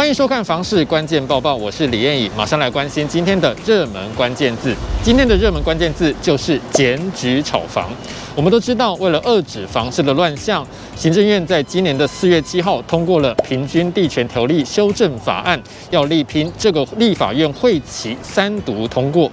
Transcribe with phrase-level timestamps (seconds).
[0.00, 4.74] 欢迎收看《房市关键报报》，我是李艳颖，马上来关心今天的热门关键字。
[5.02, 7.90] 今天的热门关键字就是检举炒房。
[8.34, 10.66] 我们都知道，为了遏制房市的乱象，
[10.96, 15.58] 行政院在今年的四月七号通过了《平均地权条例修正法案》，
[15.90, 19.30] 要力拼这个立法院会期三读通过。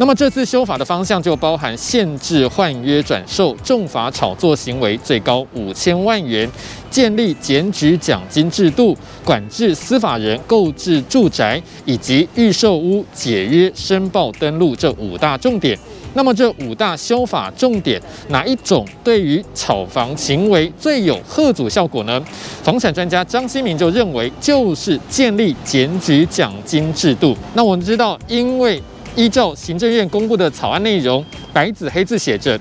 [0.00, 6.50] 那么这次修法的方向就包含限制换约转售、重罚炒作行为，最高五千万元，
[6.90, 15.78] 建立检举奖金制度，管制司法人购置住宅以及预售屋解约申报登录这五大重点。
[16.14, 22.18] 那么这五大修法重点，哪一种对于炒房行为最有贺阻效果呢？
[22.62, 27.36] 房产专家张新民就认为，就是建立检举奖金制度。
[27.52, 28.82] 那我们知道，因为
[29.16, 32.58] 依照行政院公布的草案内容，白纸黑字写着：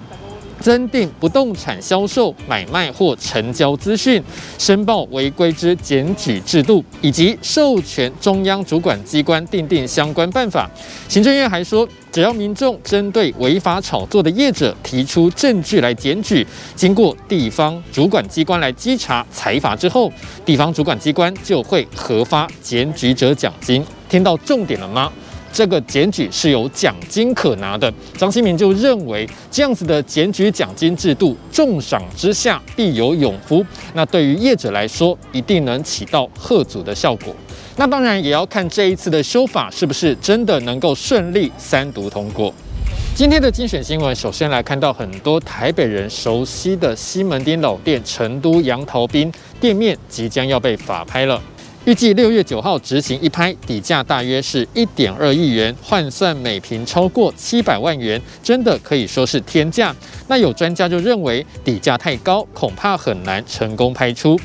[0.59, 4.22] 增订不动产销售、买卖或成交资讯
[4.58, 10.69] 申报违规之检举制度，以及授权中央主管机关订定相关办法。
[11.08, 20.11] 行政院还说，只要民众针对违法炒作的业者提出证据来检举，经过地方主管机关来稽查裁罚之后，
[20.44, 23.86] 地方主管机关就会核发检举者奖金。
[24.09, 25.09] 听到重点了吗？
[25.52, 33.66] 这个检举是有奖金可拿的，张新民就认为这样子的检举奖金制度，重赏之下必有勇夫。
[33.94, 37.36] 那对于业者来说，一定能起到吓阻的效果。
[37.75, 42.53] 那当然也要看这一次的修法是不是真的能够顺利三读通过。
[43.16, 51.41] 今天的精选新闻，首先来看到很多台北人熟悉的西门町老店成都杨桃冰店面即将要被法拍了。
[51.90, 59.92] 预计六月九号执行一拍，底价大约是一点二亿元，换算每平超过七百万元，真的可以说是天价。
[60.28, 64.40] 那有专家就认为底价太高，恐怕很难成功拍出。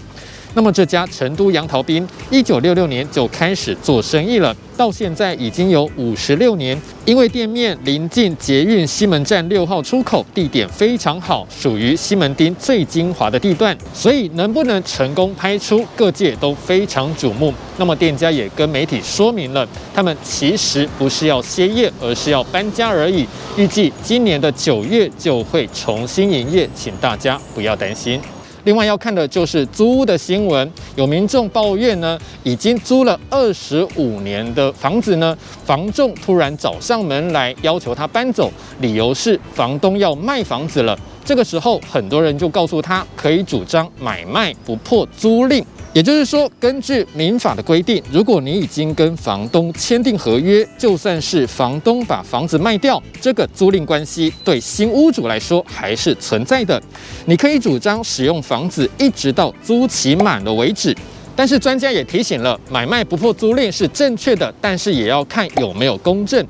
[0.54, 6.80] 那么这家成都杨桃冰，一九六六年就开始做生意了，到现在已经有五十六年。
[7.04, 17.52] 因为店面临近捷运西门站六号出口，地点非常好，属于西门町最精华的地段，所以能不能成功拍出，各界都非常瞩目。
[17.76, 23.26] 那么店家也跟媒体说明了，他们其实不是要歇业，而是要搬家而已。
[23.58, 28.18] 预计今年的九月就会重新营业，请大家不要担心。
[28.64, 40.98] 另外要看的就是租屋的新闻，有民众抱怨呢，已经租了二十五年的房子呢，房仲突然找上门来要求他搬走，理由是房东要卖房子了。
[41.24, 45.62] 这个时候，很多人就告诉他，可以主张买卖不破租赁。
[45.94, 56.82] 也就是说，根据民法的规定，如果你已经跟房东签订合约，就算是房东把房子卖掉，这个租赁关系对新屋主来说还是存在的。
[57.26, 60.92] 你可以主张使用房子一直到租期满了为止。
[61.36, 66.44] 但是专家也提醒了，买卖不破租赁是正确的，但是也要看有没有公证。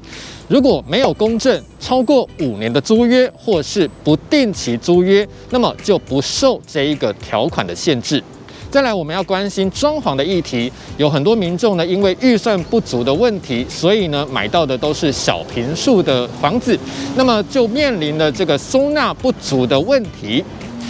[0.48, 8.22] 如果没有公证，超过五年的租约或是不定期租约，那么就不受这一个条款的限制。
[8.74, 10.68] 再来，我们要关心装潢的议题。
[10.96, 16.76] 有很多民众呢，因为预算不足的问题，所以呢，买到的都是小坪数的房子，
[17.14, 20.42] 那么就面临了这个收纳不足的问题。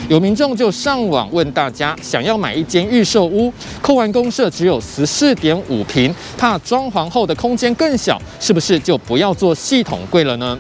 [0.09, 3.53] 有民众就上网问大家，想要买一间预售屋，
[3.83, 10.59] 扣完公社只有十四点五平，怕装潢后的空间更小，是不是就不要做系统柜了呢？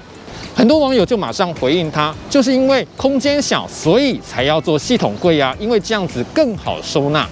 [0.54, 7.28] 很多网友就马上回应他，就是因为空间小，所以才要做系统柜啊，因为这样子更好收纳。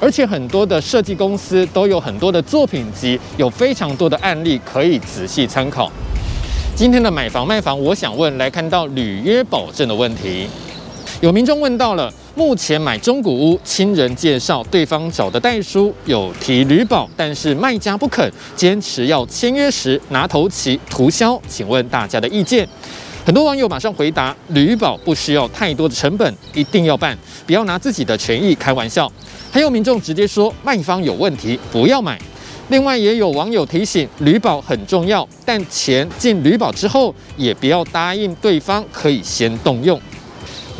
[0.00, 5.90] 而且很多的设计公司都有很多的作品集，有非常多的案例可以仔细参考。
[6.76, 10.46] 今天的买房卖房，我想问，来看到履约保证的问题，
[11.20, 12.12] 有民众问到了。
[12.38, 21.36] 目前买中古屋，亲人介绍，对方找的代书有提履保，但是卖家不肯，坚持要签约时拿头期涂销。
[21.48, 22.64] 请问大家的意见？
[23.26, 29.10] 很多网友马上回答：履保不需要太多的成本，一定要办，不要拿自己的权益开玩笑。
[29.50, 32.16] 还有民众直接说卖方有问题，不要买。
[32.68, 40.00] 另外也有网友提醒，履保很重要，但钱进履保之后，也不要答应对方可以先动用。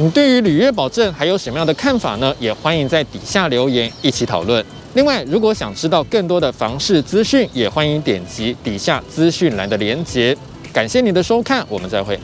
[0.01, 2.33] 你对于履约保证还有什么样的看法呢？
[2.39, 4.65] 也欢迎在底下留言一起讨论。
[4.95, 10.37] 另外，如果想知道更多的房市资讯，也欢迎点击底下资讯栏的连结。
[10.73, 12.17] 感谢您的收看，我们再会。